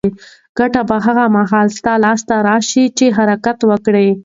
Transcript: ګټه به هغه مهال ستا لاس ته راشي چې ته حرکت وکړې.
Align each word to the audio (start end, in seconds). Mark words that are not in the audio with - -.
ګټه 0.57 0.81
به 0.89 0.97
هغه 1.05 1.25
مهال 1.35 1.67
ستا 1.77 1.93
لاس 2.03 2.21
ته 2.27 2.35
راشي 2.47 2.85
چې 2.97 3.05
ته 3.09 3.15
حرکت 3.17 3.57
وکړې. 3.69 4.09